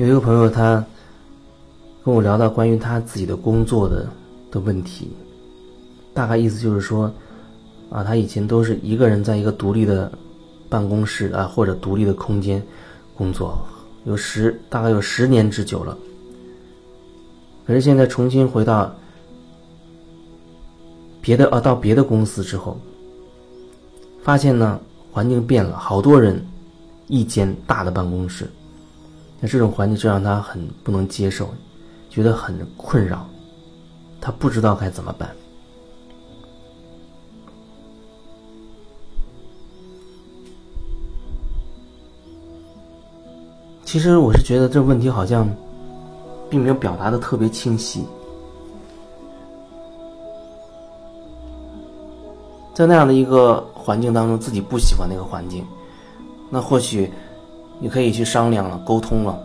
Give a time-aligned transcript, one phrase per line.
[0.00, 0.82] 有一个朋友，他
[2.02, 4.08] 跟我聊到关于他自己的工作的
[4.50, 5.10] 的问题，
[6.14, 7.12] 大概意思就是说，
[7.90, 10.10] 啊，他以前都是一个人在一个独立的
[10.70, 12.62] 办公室啊或者独立的空间
[13.14, 13.62] 工作，
[14.04, 15.98] 有十大概有十年之久了。
[17.66, 18.90] 可是现在重新回到
[21.20, 22.80] 别的啊到别的公司之后，
[24.22, 24.80] 发现呢
[25.12, 26.42] 环境变了，好多人，
[27.06, 28.48] 一间大的办公室。
[29.42, 31.48] 那这种环境就让他很不能接受，
[32.10, 33.26] 觉得很困扰，
[34.20, 35.30] 他不知道该怎么办。
[43.82, 45.48] 其实我是觉得这问题好像
[46.50, 48.04] 并没有表达的特别清晰，
[52.74, 55.66] 在那样的一个环境当中，自己不喜欢那个环境，
[56.50, 57.10] 那或许。
[57.80, 59.42] 你可以去商量了，沟通了，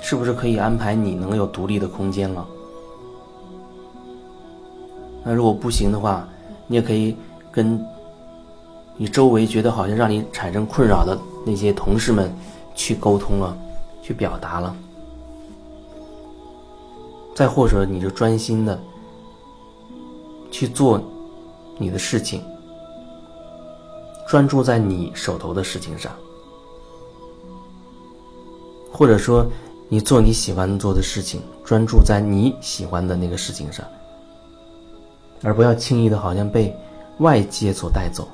[0.00, 2.44] 是不是可以安排你能有独立的空间了？
[5.22, 6.28] 那如果不行的话，
[6.66, 7.16] 你也可以
[7.52, 7.80] 跟
[8.96, 11.16] 你周围觉得好像让你产生困扰的
[11.46, 12.30] 那些同事们
[12.74, 13.56] 去沟通了，
[14.02, 14.76] 去表达了。
[17.34, 18.78] 再或者，你就专心的
[20.50, 21.00] 去做
[21.78, 22.42] 你的事情，
[24.28, 26.12] 专注在你手头的事情上。
[28.96, 29.44] 或者说，
[29.88, 33.84] 你做你喜欢做的事情，专注在你喜欢的那个事情上，
[35.42, 36.72] 而不要轻易的，好像被
[37.18, 38.28] 外界所带走。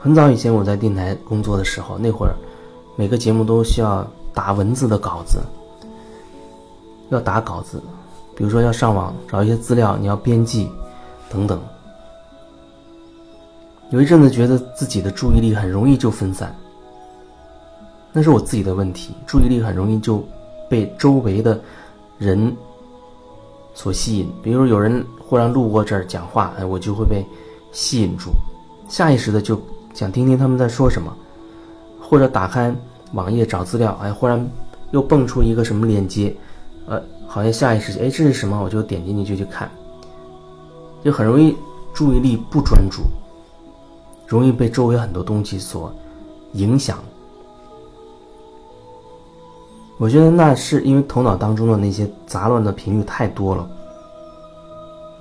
[0.00, 2.34] 很早以前我在电台工作的时候，那会儿
[2.96, 4.04] 每个节目都需要
[4.34, 5.38] 打文字的稿子，
[7.10, 7.80] 要打稿子，
[8.34, 10.68] 比如说要上网找一些资料，你要编辑，
[11.30, 11.60] 等等。
[13.90, 16.54] 有一阵子觉得自己的注意力很容易就分散，
[18.12, 19.14] 那是我自己的问题。
[19.26, 20.22] 注意力很容易就
[20.68, 21.58] 被周围的
[22.18, 22.54] 人
[23.72, 27.24] 所吸引，比如有人忽然路过这儿讲话，哎，我就会被
[27.72, 28.30] 吸引住，
[28.90, 29.58] 下意识的就
[29.94, 31.10] 想听听他们在说什么，
[31.98, 32.74] 或者打开
[33.14, 34.46] 网页找资料，哎，忽然
[34.90, 36.36] 又蹦出一个什么链接，
[36.86, 38.62] 呃，好像下意识，哎，这是什么？
[38.62, 39.70] 我就点进去就去看，
[41.02, 41.56] 就很容易
[41.94, 43.04] 注意力不专注。
[44.28, 45.92] 容易被周围很多东西所
[46.52, 46.98] 影响。
[49.96, 53.68] 我觉得那是因为头脑当中的那些杂乱的频率太多了，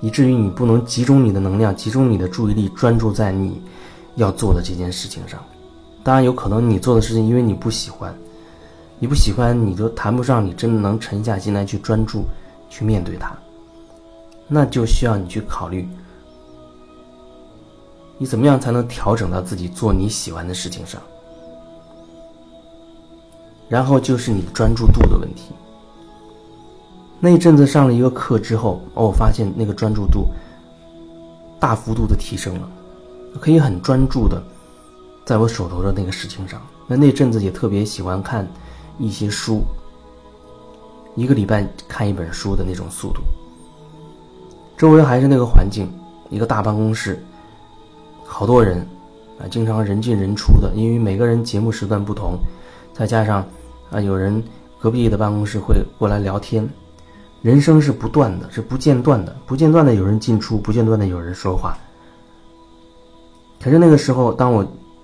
[0.01, 3.59] 以至于你不能集中你的能量，集中你的注意力，专注在你
[4.15, 5.39] 要做的这件事情上。
[6.03, 8.13] 当然，有可能你做的事情因为你不喜欢，
[8.99, 12.25] 你不喜欢，你就谈不上你真的能沉下心来去专注
[12.69, 13.35] 去面对它。
[14.47, 15.87] 那就需要你去考虑。
[18.17, 21.01] 你怎么样才能调整到自己做你喜欢的事情上？
[23.69, 25.51] 然后就是你的专注度的问题。
[27.19, 30.27] 那一阵子上了一个课之后，哦，我发现那个专注度
[31.59, 32.69] 大幅度的提升了，
[33.41, 34.41] 可以很专注的
[35.25, 36.61] 在我手头的那个事情上。
[36.87, 38.47] 那那阵子也特别喜欢看
[38.97, 39.63] 一些书，
[41.15, 43.21] 一个礼拜看一本书的那种速度。
[44.77, 45.91] 周围还是那个环境，
[46.29, 47.21] 一个大办公室。
[48.27, 48.85] 好多人，
[49.39, 52.37] 啊，经常人进人出的，因为每个人节目时段不同，
[52.93, 53.43] 再加上
[53.89, 54.43] 啊，有人
[54.79, 56.67] 隔壁的办公室会过来聊天，
[57.41, 61.75] 人声是不断的，是不间断的，不间断的有人进出，不间断的有人说话。
[63.59, 64.63] 可是那个时候，当我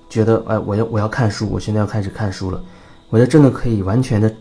[0.09, 2.61] 觉得，哎，我要我要看书，我现在要开始看书了，
[3.09, 4.31] 我就真的可以完全的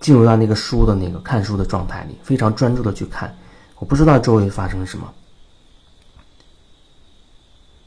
[0.00, 3.34] 进入到那个书的那个看书的状态里，非常专注的去看，
[3.78, 5.10] 我不知道周围发生了什么。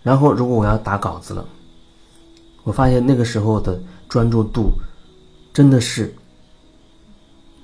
[0.07, 1.45] 然后，如果我要打稿子了，
[2.63, 3.77] 我发现那个时候的
[4.07, 4.71] 专注度
[5.53, 6.15] 真的是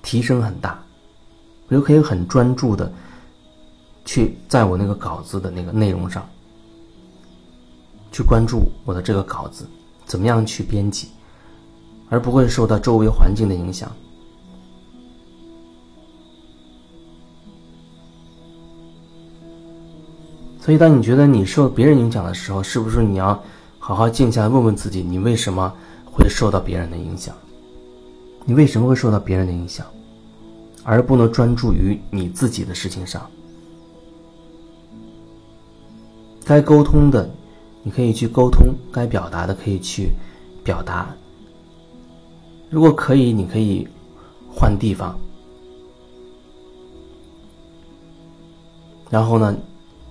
[0.01, 0.77] 提升很大，
[1.69, 2.91] 我就可以很专注的
[4.03, 6.27] 去在我那个稿子的那个内容上
[8.11, 9.65] 去关注我的这个稿子
[10.05, 11.07] 怎么样去编辑，
[12.09, 13.89] 而不会受到周围环境的影响。
[20.63, 23.37] 所以，当你觉得你受别人影响的时候，是不是你要
[23.79, 25.69] 好好静下来问问自己，你为什么
[26.05, 27.35] 会受到别人的影响？
[28.45, 29.85] 你为什么会受到别人的影响，
[30.85, 33.29] 而不能专注于你自己的事情上？
[36.45, 37.29] 该沟通的，
[37.83, 40.13] 你可以去沟通；该表达的，可以去
[40.63, 41.13] 表达。
[42.69, 43.85] 如果可以，你可以
[44.49, 45.19] 换地方，
[49.09, 49.53] 然后呢？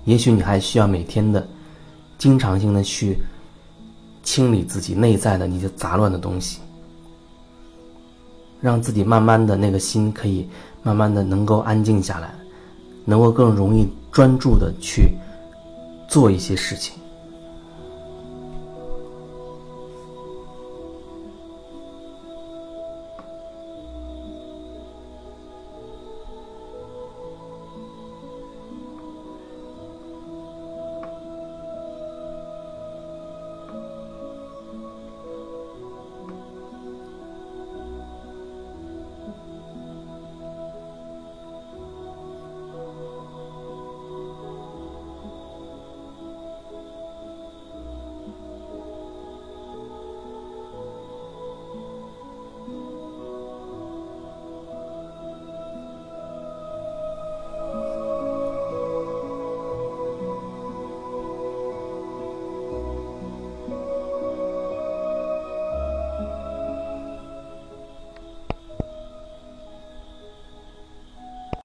[0.04, 1.46] 也许你还需要每天的
[2.18, 3.18] 经常性的去
[4.22, 6.60] 清理自己内在的那些杂乱的东西，
[8.60, 10.48] 让自己慢慢的那个心可以
[10.82, 12.32] 慢慢的能够安静下来，
[13.04, 15.12] 能够更容易专注的去
[16.08, 17.01] 做一些事情。